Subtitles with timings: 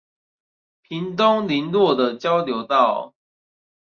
[0.89, 3.13] 屏東麟洛的交流道